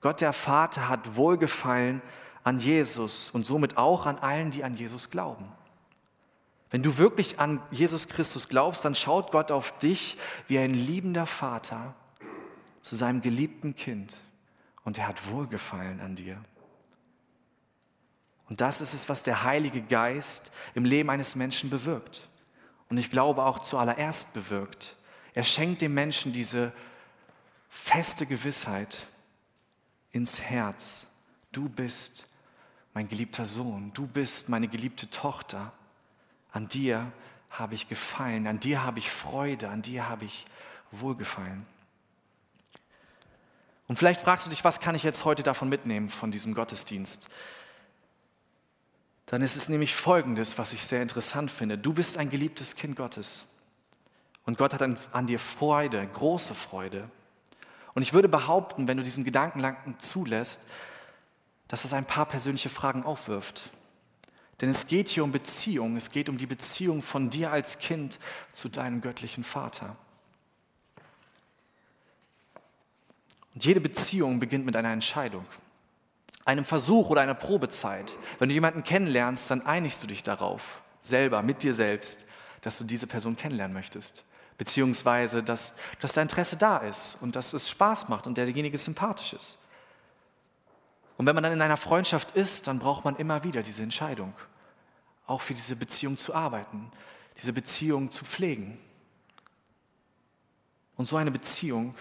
Gott 0.00 0.20
der 0.20 0.32
Vater 0.32 0.88
hat 0.88 1.16
Wohlgefallen 1.16 2.00
an 2.44 2.60
Jesus 2.60 3.30
und 3.30 3.44
somit 3.44 3.76
auch 3.76 4.06
an 4.06 4.18
allen, 4.18 4.52
die 4.52 4.62
an 4.62 4.74
Jesus 4.74 5.10
glauben. 5.10 5.50
Wenn 6.70 6.84
du 6.84 6.96
wirklich 6.98 7.40
an 7.40 7.60
Jesus 7.72 8.08
Christus 8.08 8.48
glaubst, 8.48 8.84
dann 8.84 8.94
schaut 8.94 9.32
Gott 9.32 9.50
auf 9.50 9.76
dich 9.80 10.16
wie 10.46 10.58
ein 10.58 10.74
liebender 10.74 11.26
Vater 11.26 11.94
zu 12.80 12.94
seinem 12.94 13.20
geliebten 13.20 13.74
Kind 13.74 14.16
und 14.84 14.98
er 14.98 15.08
hat 15.08 15.30
Wohlgefallen 15.30 16.00
an 16.00 16.16
dir. 16.16 16.42
Und 18.48 18.60
das 18.60 18.80
ist 18.80 18.92
es, 18.92 19.08
was 19.08 19.22
der 19.22 19.44
Heilige 19.44 19.80
Geist 19.80 20.52
im 20.74 20.84
Leben 20.84 21.10
eines 21.10 21.36
Menschen 21.36 21.70
bewirkt. 21.70 22.28
Und 22.88 22.98
ich 22.98 23.10
glaube 23.10 23.44
auch 23.44 23.60
zuallererst 23.60 24.34
bewirkt. 24.34 24.96
Er 25.34 25.44
schenkt 25.44 25.80
dem 25.80 25.94
Menschen 25.94 26.32
diese 26.32 26.72
feste 27.70 28.26
Gewissheit 28.26 29.06
ins 30.10 30.42
Herz. 30.42 31.06
Du 31.52 31.68
bist 31.68 32.26
mein 32.92 33.08
geliebter 33.08 33.46
Sohn, 33.46 33.90
du 33.94 34.06
bist 34.06 34.50
meine 34.50 34.68
geliebte 34.68 35.08
Tochter. 35.08 35.72
An 36.50 36.68
dir 36.68 37.10
habe 37.48 37.74
ich 37.74 37.88
gefallen, 37.88 38.46
an 38.46 38.60
dir 38.60 38.82
habe 38.82 38.98
ich 38.98 39.10
Freude, 39.10 39.70
an 39.70 39.80
dir 39.80 40.08
habe 40.08 40.26
ich 40.26 40.44
Wohlgefallen. 40.90 41.64
Und 43.92 43.98
vielleicht 43.98 44.22
fragst 44.22 44.46
du 44.46 44.48
dich, 44.48 44.64
was 44.64 44.80
kann 44.80 44.94
ich 44.94 45.02
jetzt 45.02 45.26
heute 45.26 45.42
davon 45.42 45.68
mitnehmen, 45.68 46.08
von 46.08 46.30
diesem 46.30 46.54
Gottesdienst? 46.54 47.28
Dann 49.26 49.42
ist 49.42 49.54
es 49.54 49.68
nämlich 49.68 49.94
Folgendes, 49.94 50.56
was 50.56 50.72
ich 50.72 50.82
sehr 50.86 51.02
interessant 51.02 51.50
finde. 51.50 51.76
Du 51.76 51.92
bist 51.92 52.16
ein 52.16 52.30
geliebtes 52.30 52.74
Kind 52.74 52.96
Gottes. 52.96 53.44
Und 54.46 54.56
Gott 54.56 54.72
hat 54.72 54.80
an, 54.80 54.96
an 55.12 55.26
dir 55.26 55.38
Freude, 55.38 56.06
große 56.06 56.54
Freude. 56.54 57.10
Und 57.92 58.00
ich 58.00 58.14
würde 58.14 58.30
behaupten, 58.30 58.88
wenn 58.88 58.96
du 58.96 59.02
diesen 59.02 59.24
Gedanken 59.24 59.58
lang 59.58 59.76
zulässt, 59.98 60.66
dass 61.68 61.82
das 61.82 61.92
ein 61.92 62.06
paar 62.06 62.24
persönliche 62.24 62.70
Fragen 62.70 63.02
aufwirft. 63.02 63.60
Denn 64.62 64.70
es 64.70 64.86
geht 64.86 65.08
hier 65.08 65.22
um 65.22 65.32
Beziehung, 65.32 65.98
es 65.98 66.10
geht 66.10 66.30
um 66.30 66.38
die 66.38 66.46
Beziehung 66.46 67.02
von 67.02 67.28
dir 67.28 67.52
als 67.52 67.78
Kind 67.78 68.18
zu 68.54 68.70
deinem 68.70 69.02
göttlichen 69.02 69.44
Vater. 69.44 69.98
Und 73.54 73.64
jede 73.64 73.80
Beziehung 73.80 74.40
beginnt 74.40 74.64
mit 74.64 74.76
einer 74.76 74.92
Entscheidung, 74.92 75.44
einem 76.44 76.64
Versuch 76.64 77.10
oder 77.10 77.20
einer 77.20 77.34
Probezeit. 77.34 78.16
Wenn 78.38 78.48
du 78.48 78.54
jemanden 78.54 78.84
kennenlernst, 78.84 79.50
dann 79.50 79.62
einigst 79.66 80.02
du 80.02 80.06
dich 80.06 80.22
darauf, 80.22 80.82
selber, 81.00 81.42
mit 81.42 81.62
dir 81.62 81.74
selbst, 81.74 82.24
dass 82.62 82.78
du 82.78 82.84
diese 82.84 83.06
Person 83.06 83.36
kennenlernen 83.36 83.74
möchtest. 83.74 84.24
Beziehungsweise, 84.58 85.42
dass, 85.42 85.76
dass 86.00 86.12
dein 86.12 86.22
Interesse 86.22 86.56
da 86.56 86.78
ist 86.78 87.18
und 87.20 87.36
dass 87.36 87.52
es 87.52 87.68
Spaß 87.68 88.08
macht 88.08 88.26
und 88.26 88.36
derjenige 88.36 88.78
sympathisch 88.78 89.32
ist. 89.32 89.58
Und 91.16 91.26
wenn 91.26 91.34
man 91.34 91.44
dann 91.44 91.52
in 91.52 91.62
einer 91.62 91.76
Freundschaft 91.76 92.32
ist, 92.32 92.66
dann 92.66 92.78
braucht 92.78 93.04
man 93.04 93.16
immer 93.16 93.44
wieder 93.44 93.62
diese 93.62 93.82
Entscheidung, 93.82 94.32
auch 95.26 95.40
für 95.40 95.54
diese 95.54 95.76
Beziehung 95.76 96.16
zu 96.16 96.34
arbeiten, 96.34 96.90
diese 97.38 97.52
Beziehung 97.52 98.10
zu 98.10 98.24
pflegen. 98.24 98.78
Und 100.96 101.06
so 101.06 101.16
eine 101.16 101.30
Beziehung 101.30 101.94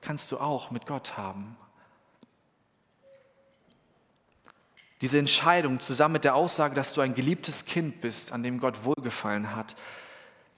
kannst 0.00 0.30
du 0.32 0.38
auch 0.38 0.70
mit 0.70 0.86
Gott 0.86 1.16
haben. 1.16 1.56
Diese 5.00 5.18
Entscheidung 5.18 5.80
zusammen 5.80 6.14
mit 6.14 6.24
der 6.24 6.34
Aussage, 6.34 6.74
dass 6.74 6.92
du 6.92 7.00
ein 7.00 7.14
geliebtes 7.14 7.64
Kind 7.64 8.00
bist, 8.00 8.32
an 8.32 8.42
dem 8.42 8.58
Gott 8.58 8.84
wohlgefallen 8.84 9.54
hat, 9.54 9.76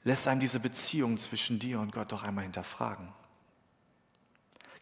lässt 0.05 0.29
einem 0.29 0.41
diese 0.41 0.61
Beziehung 0.61 1.19
zwischen 1.19 1.59
dir 1.59 1.79
und 1.79 1.93
Gott 1.93 2.13
doch 2.13 2.23
einmal 2.23 2.45
hinterfragen. 2.45 3.13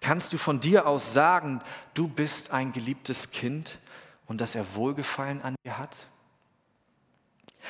Kannst 0.00 0.33
du 0.33 0.38
von 0.38 0.61
dir 0.61 0.87
aus 0.87 1.12
sagen, 1.12 1.61
du 1.95 2.07
bist 2.07 2.53
ein 2.53 2.73
geliebtes 2.73 3.33
Kind 3.33 3.81
und 4.27 4.41
dass 4.41 4.55
er 4.55 4.75
Wohlgefallen 4.75 5.43
an 5.43 5.57
dir 5.65 5.77
hat? 5.77 6.07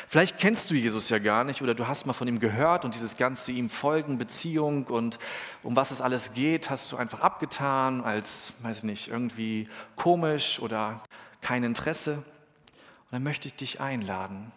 Vielleicht 0.07 0.39
kennst 0.39 0.71
du 0.71 0.75
Jesus 0.75 1.09
ja 1.09 1.19
gar 1.19 1.45
nicht 1.45 1.63
oder 1.63 1.75
du 1.75 1.89
hast 1.89 2.07
mal 2.07 2.13
von 2.13 2.29
ihm 2.29 2.41
gehört 2.41 2.85
und 2.85 2.95
dieses 2.95 3.17
ganze 3.17 3.53
ihm 3.53 3.69
folgen, 3.69 4.19
Beziehung 4.19 4.87
und 4.87 5.19
um 5.63 5.77
was 5.77 5.91
es 5.91 6.01
alles 6.01 6.35
geht, 6.35 6.71
hast 6.71 6.93
du 6.93 6.97
einfach 6.97 7.21
abgetan 7.21 8.03
als, 8.03 8.53
weiß 8.63 8.79
ich 8.79 8.85
nicht, 8.85 9.09
irgendwie 9.09 9.69
komisch 9.97 10.61
oder 10.61 11.03
kein 11.41 11.65
Interesse. 11.65 12.17
Und 12.17 13.13
dann 13.13 13.23
möchte 13.23 13.49
ich 13.49 13.55
dich 13.55 13.81
einladen, 13.81 14.53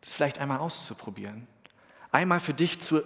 das 0.00 0.12
vielleicht 0.12 0.40
einmal 0.40 0.58
auszuprobieren. 0.58 1.46
Einmal 2.10 2.40
für 2.40 2.54
dich 2.54 2.80
zu 2.80 3.02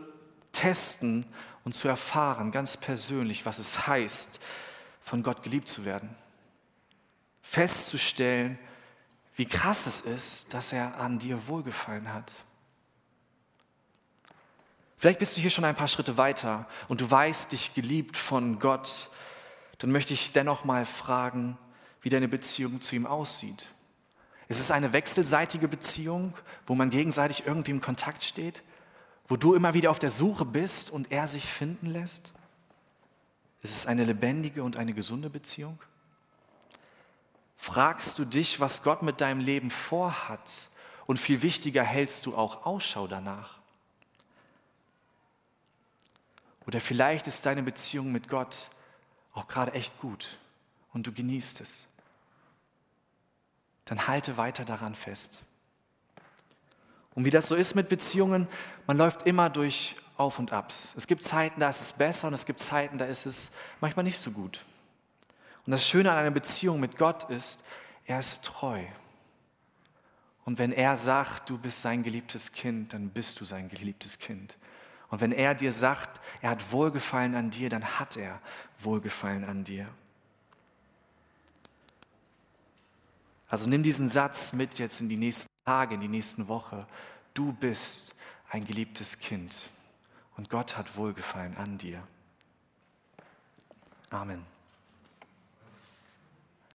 testen 0.53 1.26
und 1.65 1.75
zu 1.75 1.88
erfahren, 1.88 2.50
ganz 2.50 2.76
persönlich, 2.76 3.45
was 3.45 3.59
es 3.59 3.87
heißt, 3.87 4.41
von 5.03 5.23
Gott 5.23 5.43
geliebt 5.43 5.69
zu 5.69 5.85
werden. 5.85 6.15
Festzustellen, 7.43 8.59
wie 9.37 9.45
krass 9.45 9.87
es 9.87 10.00
ist, 10.00 10.55
dass 10.55 10.73
er 10.73 10.99
an 10.99 11.19
dir 11.19 11.47
wohlgefallen 11.47 12.12
hat. 12.12 12.35
Vielleicht 14.99 15.19
bist 15.19 15.37
du 15.37 15.43
hier 15.43 15.50
schon 15.50 15.64
ein 15.64 15.76
paar 15.76 15.88
Schritte 15.88 16.16
weiter 16.16 16.66
und 16.88 17.02
du 17.02 17.11
weißt 17.11 17.52
dich 17.52 17.75
geliebt 17.75 18.16
von 18.16 18.59
Gott. 18.59 19.11
Dann 19.78 19.93
möchte 19.93 20.14
ich 20.14 20.33
dennoch 20.33 20.64
mal 20.64 20.87
fragen, 20.87 21.59
wie 22.00 22.09
deine 22.09 22.28
Beziehung 22.28 22.81
zu 22.81 22.97
ihm 22.97 23.07
aussieht. 23.07 23.69
Ist 24.49 24.61
es 24.61 24.71
eine 24.71 24.95
wechselseitige 24.95 25.69
Beziehung, 25.69 26.33
wo 26.66 26.75
man 26.75 26.88
gegenseitig 26.88 27.47
irgendwie 27.47 27.73
im 27.73 27.81
Kontakt 27.83 28.25
steht? 28.25 28.62
Wo 29.28 29.37
du 29.37 29.55
immer 29.55 29.75
wieder 29.75 29.90
auf 29.90 29.99
der 29.99 30.11
Suche 30.11 30.47
bist 30.47 30.88
und 30.88 31.12
er 31.12 31.26
sich 31.26 31.45
finden 31.45 31.87
lässt? 31.87 32.33
Ist 33.62 33.76
es 33.76 33.87
eine 33.87 34.05
lebendige 34.05 34.62
und 34.62 34.76
eine 34.76 34.95
gesunde 34.95 35.28
Beziehung? 35.28 35.78
Fragst 37.66 38.20
du 38.20 38.25
dich, 38.25 38.61
was 38.61 38.85
Gott 38.85 39.02
mit 39.02 39.20
deinem 39.20 39.40
Leben 39.40 39.70
vorhat? 39.70 40.68
Und 41.06 41.18
viel 41.18 41.42
wichtiger, 41.42 41.82
hältst 41.82 42.25
du 42.25 42.37
auch 42.37 42.64
Ausschau 42.64 43.08
danach? 43.08 43.58
Oder 46.64 46.80
vielleicht 46.80 47.26
ist 47.26 47.44
deine 47.44 47.64
Beziehung 47.64 48.12
mit 48.12 48.28
Gott 48.28 48.70
auch 49.35 49.49
gerade 49.49 49.73
echt 49.73 49.99
gut 49.99 50.38
und 50.92 51.08
du 51.08 51.12
genießt 51.12 51.61
es. 51.61 51.87
Dann 53.87 54.06
halte 54.06 54.37
weiter 54.37 54.64
daran 54.64 54.94
fest. 54.94 55.42
Und 57.16 57.25
wie 57.25 57.30
das 57.30 57.49
so 57.49 57.56
ist 57.56 57.75
mit 57.75 57.88
Beziehungen, 57.88 58.46
man 58.87 58.96
läuft 58.96 59.26
immer 59.26 59.50
durch 59.50 59.96
Auf 60.16 60.38
und 60.38 60.52
Abs. 60.52 60.94
Es 60.96 61.08
gibt 61.08 61.25
Zeiten, 61.25 61.58
da 61.58 61.68
ist 61.68 61.80
es 61.80 61.92
besser 61.92 62.28
und 62.28 62.35
es 62.35 62.46
gibt 62.46 62.61
Zeiten, 62.61 62.96
da 62.96 63.06
ist 63.06 63.26
es 63.26 63.50
manchmal 63.80 64.04
nicht 64.04 64.20
so 64.20 64.30
gut. 64.30 64.64
Und 65.66 65.73
das 65.73 65.87
Schöne 65.87 66.12
an 66.12 66.18
einer 66.18 66.30
Beziehung 66.30 66.78
mit 66.78 66.96
Gott 66.96 67.25
ist, 67.25 67.62
er 68.04 68.20
ist 68.20 68.44
treu. 68.44 68.82
Und 70.44 70.58
wenn 70.58 70.73
er 70.73 70.96
sagt, 70.96 71.50
du 71.50 71.58
bist 71.58 71.82
sein 71.82 72.04
geliebtes 72.04 72.52
Kind, 72.52 72.92
dann 72.92 73.11
bist 73.11 73.40
du 73.40 73.44
sein 73.44 73.68
geliebtes 73.68 74.18
Kind. 74.20 74.56
Und 75.08 75.21
wenn 75.21 75.32
er 75.32 75.56
dir 75.56 75.73
sagt, 75.73 76.21
er 76.41 76.50
hat 76.50 76.71
Wohlgefallen 76.71 77.34
an 77.34 77.50
dir, 77.50 77.69
dann 77.69 77.99
hat 77.99 78.17
er 78.17 78.41
Wohlgefallen 78.78 79.45
an 79.45 79.64
dir. 79.64 79.88
Also 83.49 83.69
nimm 83.69 83.82
diesen 83.82 84.08
Satz 84.08 84.52
mit 84.52 84.78
jetzt 84.78 85.00
in 85.00 85.08
die 85.08 85.17
nächsten 85.17 85.50
Tage, 85.64 85.95
in 85.95 86.00
die 86.00 86.08
nächsten 86.08 86.47
Woche. 86.47 86.86
Du 87.34 87.52
bist 87.52 88.14
ein 88.50 88.64
geliebtes 88.64 89.19
Kind 89.19 89.71
und 90.36 90.49
Gott 90.49 90.76
hat 90.76 90.97
Wohlgefallen 90.97 91.56
an 91.56 91.78
dir. 91.78 92.02
Amen. 94.10 94.55